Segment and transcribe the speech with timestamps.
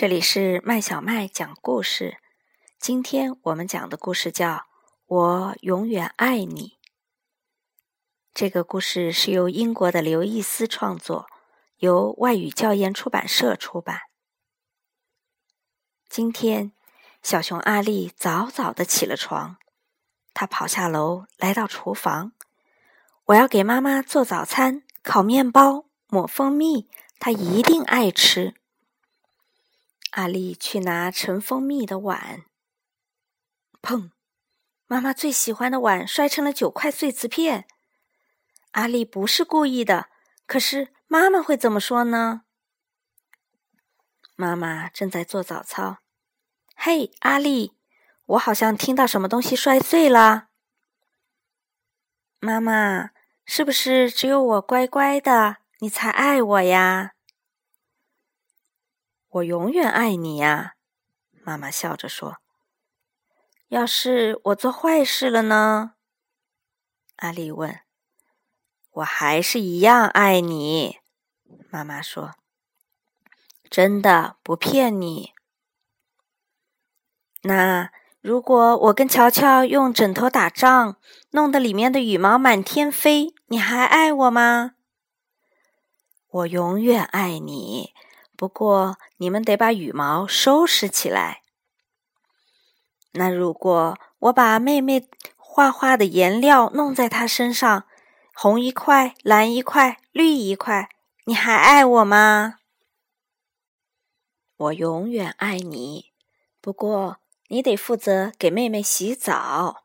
[0.00, 2.18] 这里是麦小麦讲故事。
[2.78, 4.54] 今天我们讲的故事叫
[5.06, 6.78] 《我永远爱你》。
[8.32, 11.26] 这个故事是由英国的刘易斯创作，
[11.78, 14.02] 由外语教研出版社出版。
[16.08, 16.70] 今天，
[17.20, 19.56] 小熊阿丽早早的起了床，
[20.32, 22.30] 他跑下楼，来到厨房。
[23.24, 26.88] 我要给妈妈做早餐，烤面包，抹蜂蜜，
[27.18, 28.54] 她一定爱吃。
[30.12, 32.44] 阿丽去拿盛蜂蜜的碗，
[33.82, 34.10] 砰！
[34.86, 37.68] 妈妈最喜欢的碗摔成了九块碎瓷片。
[38.72, 40.08] 阿丽不是故意的，
[40.46, 42.42] 可是妈妈会怎么说呢？
[44.34, 45.98] 妈妈正在做早操。
[46.74, 47.76] 嘿，阿丽，
[48.24, 50.48] 我好像听到什么东西摔碎了。
[52.38, 53.10] 妈妈，
[53.44, 57.12] 是不是只有我乖乖的，你才爱我呀？
[59.30, 60.74] 我永远爱你呀，
[61.44, 62.38] 妈妈笑着说。
[63.68, 65.92] 要是我做坏事了呢？
[67.16, 67.80] 阿丽问。
[68.90, 70.98] 我还是一样爱你，
[71.70, 72.34] 妈妈说。
[73.68, 75.34] 真的，不骗你。
[77.42, 77.90] 那
[78.22, 80.96] 如果我跟乔乔用枕头打仗，
[81.32, 84.72] 弄得里面的羽毛满天飞，你还爱我吗？
[86.30, 87.92] 我永远爱你。
[88.38, 91.42] 不过，你们得把羽毛收拾起来。
[93.14, 97.88] 那如果我把妹妹画画的颜料弄在她身上，
[98.32, 100.88] 红一块，蓝一块，绿一块，
[101.24, 102.60] 你还爱我吗？
[104.56, 106.12] 我永远爱你。
[106.60, 107.16] 不过，
[107.48, 109.82] 你得负责给妹妹洗澡。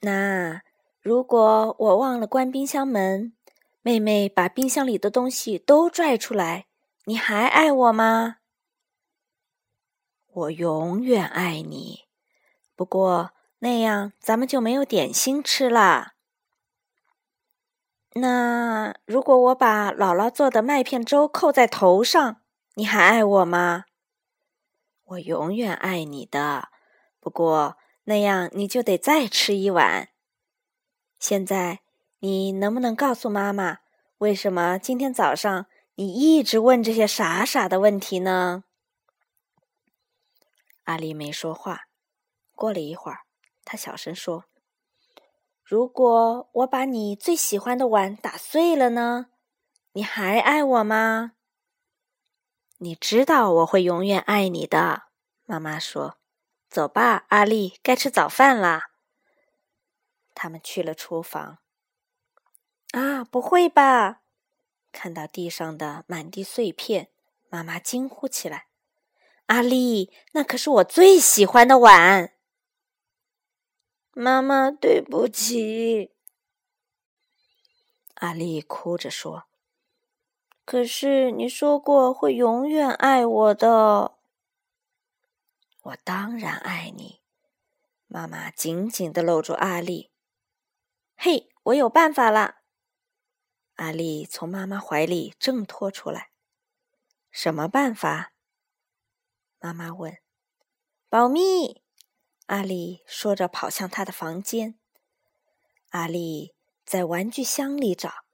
[0.00, 0.62] 那
[1.02, 3.34] 如果我忘了关冰箱门，
[3.82, 6.67] 妹妹把冰箱里的东西都拽出来。
[7.08, 8.36] 你还爱我吗？
[10.26, 12.04] 我永远爱你。
[12.76, 16.12] 不过那样咱们就没有点心吃了。
[18.12, 22.42] 那如果我把姥姥做的麦片粥扣在头上，
[22.74, 23.86] 你还爱我吗？
[25.04, 26.68] 我永远爱你的。
[27.20, 30.10] 不过那样你就得再吃一碗。
[31.18, 31.80] 现在
[32.18, 33.78] 你能不能告诉妈妈，
[34.18, 35.64] 为什么今天早上？
[35.98, 38.62] 你一直问这些傻傻的问题呢？
[40.84, 41.88] 阿丽没说话。
[42.54, 43.22] 过了一会儿，
[43.64, 44.44] 她小声说
[45.60, 49.30] ：“如果我把你最喜欢的碗打碎了呢？
[49.94, 51.32] 你还爱我吗？”
[52.78, 55.08] 你知道我会永远爱你的，
[55.46, 56.18] 妈妈说
[56.70, 58.90] ：“走吧，阿丽，该吃早饭啦。”
[60.32, 61.58] 他们去了厨房。
[62.92, 64.22] 啊，不会吧！
[64.98, 67.08] 看到地上的满地碎片，
[67.48, 68.66] 妈妈惊呼起来
[69.46, 72.34] ：“阿丽，那可是我最喜欢的碗！”
[74.10, 76.10] 妈妈，对不起。
[78.14, 79.44] 阿丽哭着说
[80.66, 84.18] ：“可是你说过会永远爱我的。”
[85.82, 87.20] 我当然爱你。
[88.08, 90.10] 妈妈紧紧的搂住阿丽。
[91.14, 92.56] 嘿，我有办法了。
[93.78, 96.30] 阿丽从妈妈怀里挣脱出来，
[97.30, 98.32] 什么办法？
[99.60, 100.18] 妈妈问。
[101.08, 101.80] 保密！
[102.46, 104.80] 阿丽说着跑向她的房间。
[105.90, 108.24] 阿丽在玩具箱里找，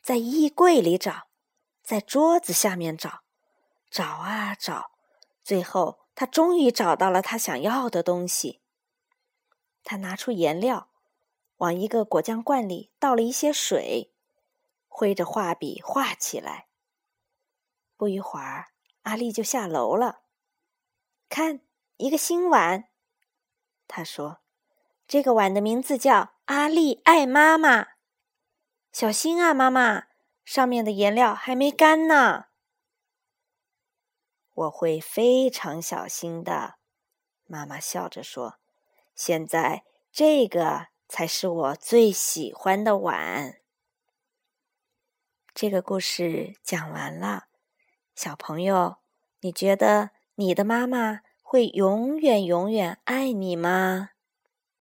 [0.00, 1.28] 在衣柜里找，
[1.82, 3.20] 在桌子下面找，
[3.90, 4.92] 找啊找，
[5.44, 8.62] 最后她终于找到了她想要的东西。
[9.84, 10.88] 她拿出颜料，
[11.58, 14.14] 往一个果酱罐里倒了一些水。
[14.98, 16.68] 挥着画笔画起来。
[17.98, 18.68] 不一会儿，
[19.02, 20.22] 阿丽就下楼了。
[21.28, 21.60] 看，
[21.98, 22.88] 一个新碗。
[23.86, 24.40] 他说
[25.06, 27.88] ：“这个碗的名字叫阿丽爱妈妈。”
[28.90, 30.04] 小心啊，妈妈，
[30.46, 32.46] 上面的颜料还没干呢。
[34.54, 36.76] 我会非常小心的，
[37.44, 38.58] 妈妈笑着说
[39.14, 43.60] ：“现在这个才是我最喜欢的碗。”
[45.58, 47.44] 这个故事讲完了，
[48.14, 48.96] 小朋友，
[49.40, 54.10] 你觉得你的妈妈会永远永远爱你吗？